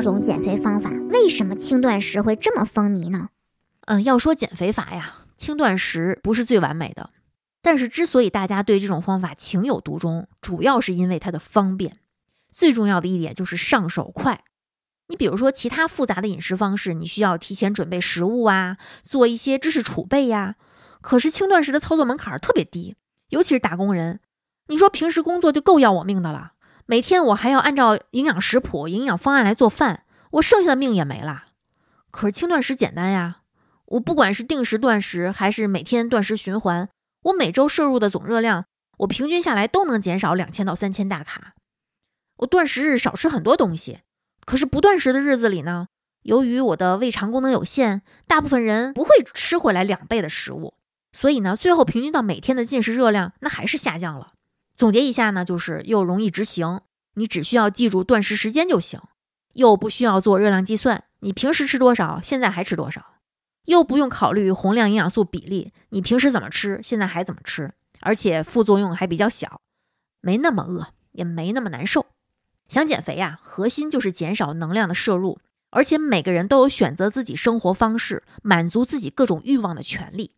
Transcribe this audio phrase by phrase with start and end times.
[0.00, 3.28] 种减肥方法，为什么轻断食会这么风靡呢？
[3.86, 7.10] 嗯，要说减肥法呀，轻断食不是最完美的，
[7.62, 11.98] 但是之所以大家对这种方法情有独钟，主要是因为它的方便。
[12.50, 14.44] 最重要的一点就是上手快。
[15.08, 20.56] 你比如说其他复杂的饮食方式，你需要提前准备食物啊，做一些知识储备呀。
[21.00, 22.94] 可是轻断食的操作门槛特别低，
[23.30, 24.20] 尤其是打工人。
[24.68, 26.52] 你说平时工作就够要我命的了，
[26.90, 31.44] 每天我还要按照营养食谱、营养方案来做饭，我剩下的命也没了。
[32.10, 33.42] 可是轻断食简单呀，
[33.84, 36.88] 我不管是定时断食还是每天断食循环，
[37.22, 38.64] 我每周摄入的总热量，
[38.98, 41.54] 我平均下来都能减少两千到三千大卡。
[42.38, 44.00] 我断食日少吃很多东西，
[44.44, 45.86] 可是不断食的日子里呢，
[46.22, 50.74] 由于我的胃肠功能有限，大部分人不会吃回来两倍的食物，
[51.12, 54.32] 所以呢，最后平均到每天的进食热量那还是下降了。
[54.76, 56.80] 总结一下呢，就是又容易执行，
[57.14, 59.00] 你只需要记住断食时间就行，
[59.54, 63.14] 又不需要做热量计算，你平时吃多少，现在还吃多少，
[63.64, 69.60] 又不用考虑宏量营养素比例，你平时怎么吃，现在还怎么吃，而且副作用还比较小，
[70.20, 72.06] 没那么饿，也没那么难受。
[72.68, 80.34] 想减肥呀，核心就是减少能量的摄入，而且每个人都有选择自己生活方式、满足自己各种欲望的权利，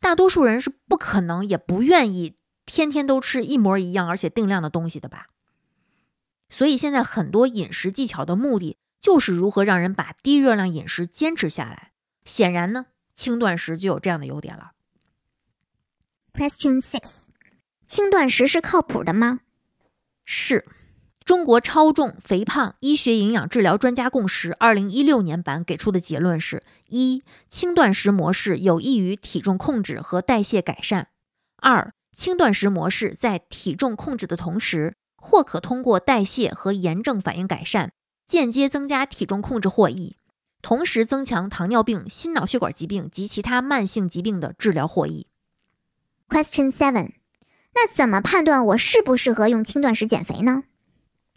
[0.00, 2.36] 大多数人是不可能也不愿意。
[2.66, 5.26] 天天都吃一模一样而且定量的东西的吧？
[6.54, 11.90] 所以现在很多饮食技巧的目的就是如何让人把低热量饮食坚持下来。
[12.24, 14.70] 显然呢，轻断食就有这样的优点了。
[16.32, 17.00] Question six：
[17.88, 19.40] 轻断食是靠谱的吗？
[20.24, 20.64] 是
[21.24, 31.06] 中国超重肥胖医学营养治疗专家共识二零一六年版给出的结论是：一、轻断食模式有益于体重控制和代谢改善；
[31.56, 31.92] 二。
[32.16, 34.94] 轻断食模式在体重控制的同时，
[35.26, 37.92] 或可通过代谢和炎症反应改善，
[38.26, 40.18] 间接增加体重控制获益，
[40.60, 45.26] 同时增强糖尿病、心脑血管疾病及其他慢性疾病的治疗获益。
[46.28, 47.12] Question seven，
[47.72, 50.64] 那怎么判断我适不适合用轻断食减肥呢？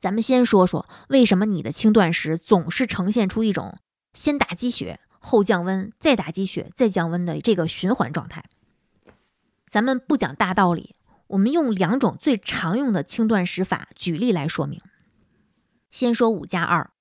[0.02, 3.78] 咱们先说说为什么你的轻断食总是呈现出一种
[4.14, 8.44] 先打鸡血后降温，再打鸡血再降温的这个循环状态。
[9.70, 10.97] 咱们不讲大道理，
[11.28, 14.80] 我们用两种最常用的轻断食法举例来说明。
[15.92, 16.92] 先说五加二，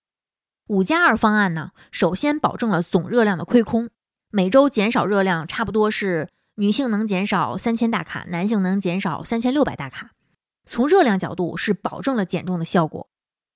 [0.69, 3.91] 五加二方案呢，首先保证了总热量的亏空，
[4.31, 10.13] 每周减少热量差不多是女性能减少三千大卡，男性能减少三千六百大卡。
[10.65, 13.09] 从热量角度是保证了减重的效果，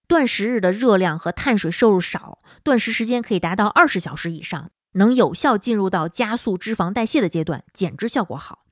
[0.07, 8.67] 断食日的热量和碳水摄入少，断食时间可以达到二十小时以上，能有效进入到加速脂肪代谢的阶段，减脂效果好。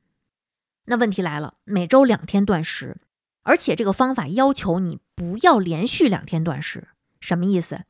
[0.91, 2.97] 那问题来了，每周两天断食，
[3.43, 6.88] 而且这个方法要求你不要连续两天断食，
[7.21, 7.82] 什么意思？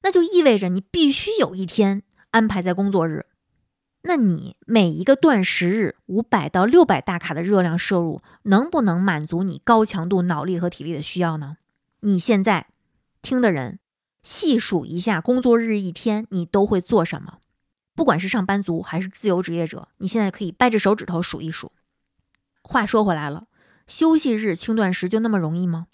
[0.00, 3.26] 那就意味着你必须有一天安排在工作日。
[4.02, 11.58] 那你每一个断食日五百到六百大卡的热量摄入，能不能满足你高强度脑力和体力的需要呢？
[12.00, 12.68] 你现在
[13.20, 13.78] 听的人，
[14.22, 17.40] 细数一下工作日一天你都会做什么？
[17.94, 21.72] 不管是上班族还是自由职业者，你现在可以掰着手指头数一数。
[22.68, 23.46] 话说回来了，
[23.86, 25.86] 休息日轻断食就那么容易吗？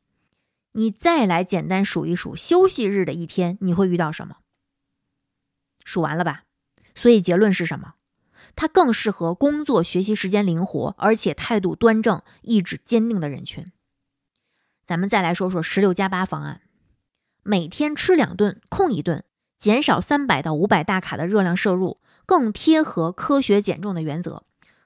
[0.73, 4.39] 你再来简单数一数休息日的一天，你会遇到什么？
[5.85, 6.43] 数完了吧？
[6.97, 7.95] 所以结论是什么？
[8.57, 13.71] 它更适合工作学习时间灵活，而且态度端正、意志坚定的人群。
[14.85, 16.63] 咱们再来说说十六加八方案，
[17.45, 19.23] 每天吃两顿，空一顿，
[19.61, 24.43] 减少三百到五百大卡的热量摄入，更贴合科学减重的原则。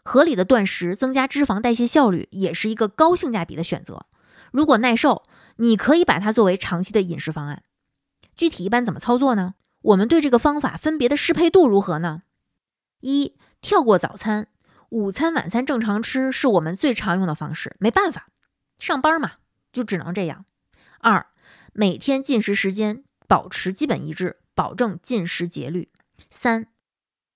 [0.08, 4.06] 合理的断食增加脂肪代谢效率，也是一个高性价比的选择。
[4.50, 5.24] 如果耐受，
[5.56, 7.62] 你可以把它作为长期的饮食方案。
[8.34, 9.56] 具体一般怎么操作呢？
[9.82, 12.22] 我们对这个方法分别的适配度如何呢？
[13.00, 14.48] 一、跳过早餐，
[14.88, 18.28] 午餐、晚餐正常吃是我们最常用的方式，没办法，
[18.78, 19.32] 上班嘛，
[19.70, 20.46] 就只能这样。
[21.00, 21.26] 二、
[21.74, 25.90] 每天进食时间保持基本一致，保证进食节律。
[26.30, 26.68] 三。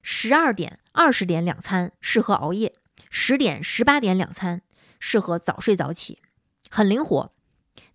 [0.01, 2.75] 十二点、二十点两餐适合熬夜，
[3.11, 4.63] 十点、十八点两餐
[5.01, 6.19] 适合早睡早起，
[6.71, 7.33] 很灵活。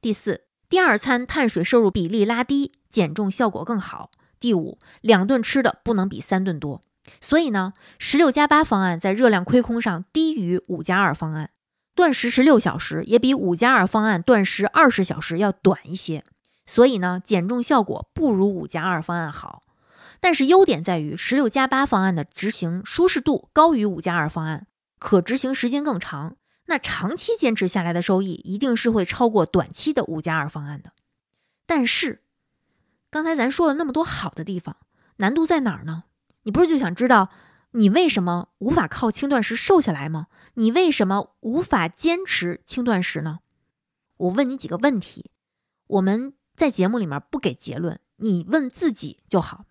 [0.02, 4.12] 第四，第二餐碳水摄入比例拉低，减重效果更好。
[4.40, 6.82] 第五，两顿吃的不能比三顿多。
[7.22, 11.52] 所以呢，十六加八方案在热量亏空上低于五加二方案，
[11.96, 16.24] 断食十六小时也比五加二方案断食二十小时要短一些。
[16.66, 19.64] 所以呢，减重效果不如五加二方案好。
[20.20, 24.68] 但是优点在于十六加八方案的执行舒适度高于五加二方案，
[25.00, 26.38] 可执行时间更长。
[26.66, 30.92] 那长期坚持下来的收益一定是会超过短期的五加二方案的。
[31.66, 32.24] 但是，
[33.10, 34.76] 刚才咱说了那么多好的地方，
[35.18, 36.04] 难度在哪儿呢？
[36.44, 37.30] 你不是就想知道
[37.72, 40.28] 你为什么无法靠轻断食瘦下来吗？
[40.56, 43.40] 你为什么无法坚持轻断食呢？
[44.18, 45.32] 我问你几个问题，
[45.88, 49.66] 我们在节目里面不给结论，你问自己就好。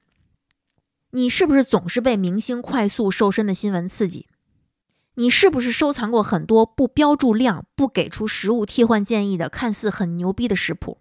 [1.17, 4.27] 你是不是总是被明星快速瘦身的新闻刺激？
[5.15, 10.99] 你是不是收藏过很多不标注量、不给出食物替换建议的看似很牛逼的食谱？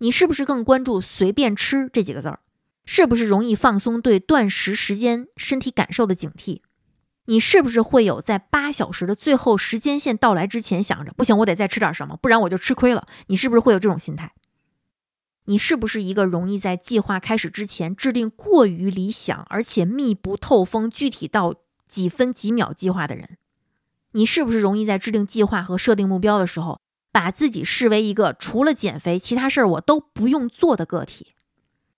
[0.00, 2.40] 你是不是更关注“随便吃”这几个字儿？
[2.84, 6.60] 是不是容易放松对断食时间身体感受的警惕？
[7.24, 13.06] 你是不是会有在八小时的最后时间线到来之前想着不行，我得再吃点什么，不然我就吃亏了？
[13.28, 14.34] 你是不是会有这种心态？
[15.46, 21.54] 你是不是一个容易在计划开始之前制定过于理想而且密不透风、具体到？
[21.88, 23.38] 几分几秒计划的人，
[24.10, 26.80] 你是不是容易在制定计划和设定目标的时候，
[27.12, 31.28] 把自己视为一个除了减肥其他事儿我都不用做的个体？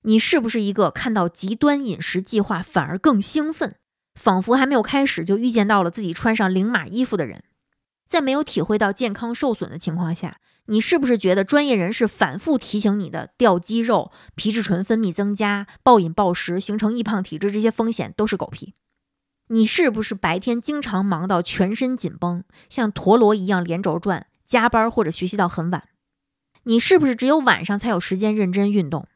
[0.03, 3.77] 你是不是一个看到极端饮食计划反而更兴奋，
[4.15, 7.43] 仿佛还没有开始就预见到了自己穿上零码衣服的人？
[8.07, 10.37] 在没有体会到健康受损的情况下，
[10.71, 18.75] 你是不是觉得专业人士反复提醒你的掉肌肉、皮质醇分泌增加、暴饮暴食形成易胖体质这些风险都是狗屁？
[19.49, 25.89] 你是不是白天经常忙到全身紧绷，像陀螺一样连轴转，加班或者学习到很晚？
[26.65, 29.09] 你是不是只有晚上才有时间认真运动？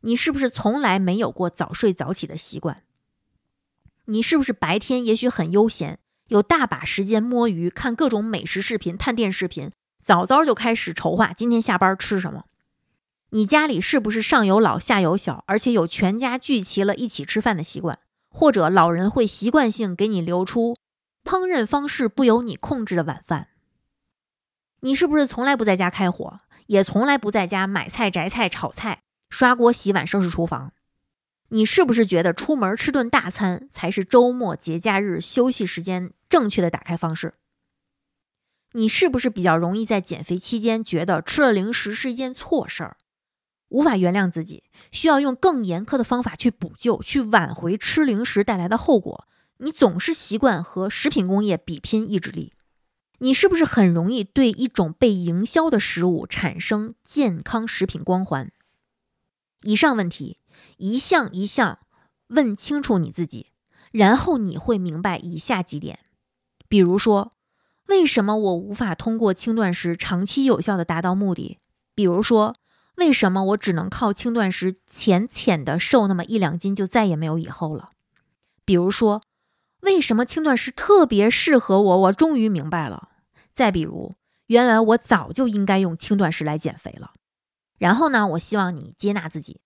[0.00, 2.82] 你是不是从来没有过早睡早起的习惯？
[4.06, 9.70] 你是不是白天也许很悠闲，有大把时间摸鱼，看各种美食视频、探店视频，
[10.08, 12.46] 早早就开始筹划今天下班吃什么？
[13.28, 17.98] 你家里是不是上有老下有小，而且有全家聚齐了一起吃饭的习惯？
[18.30, 20.78] 或者老人会习惯性给你留出
[21.24, 23.48] 烹饪方式不由你控制的晚饭。
[24.80, 30.72] 你是不是从来不在家开火，也从来不在家买菜、摘菜、炒菜、刷锅、洗碗、收拾厨房？
[31.50, 37.34] 你是不是觉得出门吃顿大餐才是周末、节假日休息时间正确的打开方式？
[38.72, 42.96] 你是不是比较容易在减肥期间觉得吃了零食是一件错事儿？
[43.68, 49.26] 无法原谅自己，需要用更严苛的方法去补救、去挽回吃零食带来的后果。
[49.58, 52.52] 你总是习惯和食品工业比拼意志力，
[53.18, 58.52] 你是不是很容易对一种被营销的食物产生健康食品光环？
[59.62, 60.38] 以上问题
[60.76, 61.80] 一项一项
[62.28, 63.48] 问清楚你自己，
[63.90, 65.98] 然后你会明白以下几点：
[66.68, 67.32] 比如说，
[67.88, 71.58] 为什么我无法通过轻断食长期有效的达到目的？
[71.94, 72.54] 比如说。
[72.98, 77.90] 为什么我只能靠轻断食浅浅的瘦那么一两斤就再也没有以后了？
[78.64, 79.22] 比如说，
[79.82, 81.96] 为什么轻断食特别适合我？
[81.98, 83.10] 我终于明白了。
[83.52, 87.12] 再比如，原来我早就应该用轻断食来减肥了。
[87.78, 88.26] 然后呢？
[88.30, 89.60] 我希望你接纳自己，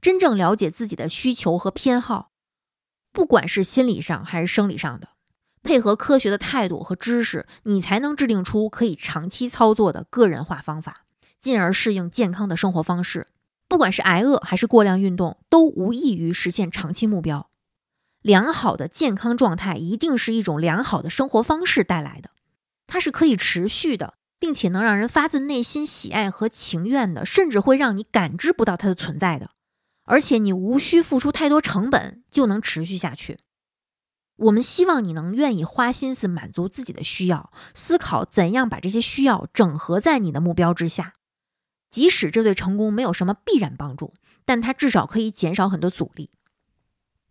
[0.00, 2.30] 真正了解自己的需求和偏好，
[3.12, 5.10] 不管是心理上还是生理上的，
[5.62, 11.04] 配合科学的态度和知识，你才能制定出可以长期操作的个人化方法。
[11.40, 13.28] 进而适应健康的生活方式，
[13.66, 17.48] 不管是挨饿还是过量运动，都无异于实现长期目标。
[18.20, 22.30] 良好的健康状态一定是一种良好的生活方式带来的，
[22.86, 29.52] 它是可以持续的，并且能让人发自内心喜爱和情愿的，甚至会让你感知不到它的存在的。
[30.04, 33.38] 而且你无需付出太多成本就能持续下去。
[34.40, 41.14] 我们希望你能愿意花心思满足自己的需要，思考怎样把这些需要整合在你的目标之下。
[41.90, 44.14] 即使这对成功没有什么必然帮助，
[44.46, 46.30] 但它至少可以减少很多阻力。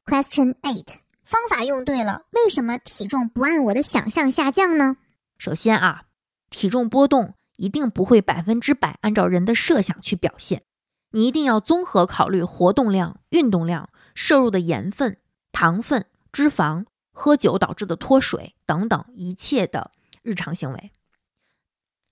[0.06, 0.86] Question eight，
[1.24, 4.98] 方法用对了，为什么体重不按我的想象下降呢？
[5.38, 6.04] 首先啊，
[6.50, 10.64] 体重波动一定不会百分之百按照人的设想去表现，
[11.12, 15.18] 你一定要综合考虑活动量、运动量、摄入的盐分、
[15.52, 16.86] 糖分、脂肪、
[17.20, 20.92] 喝酒导致的脱水等等一切的日常行为。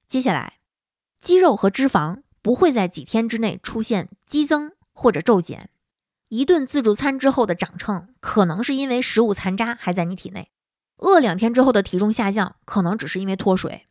[0.08, 0.60] 接下来，
[1.22, 2.24] 肌肉和脂肪。
[2.40, 5.70] 不会在几天之内出现激增或者骤减。
[6.30, 10.44] 一顿自助餐之后的长秤，可能是因为食物残渣还在你体内；
[11.00, 13.84] 饿两天之后的体重下降，可能只是因为脱水。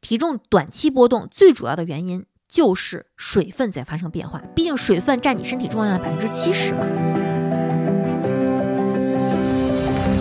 [0.00, 7.29] 体重短期波动最主要的原因就是水分在发生变化，毕竟水分占你身体重量的百分之七十嘛。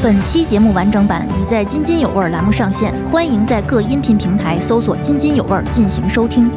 [0.01, 6.50] 本期节目完整版已在津津有味栏目上线，欢迎在各音频平台搜索“津津有味”进行收听。